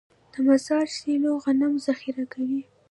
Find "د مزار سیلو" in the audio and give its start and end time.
0.33-1.31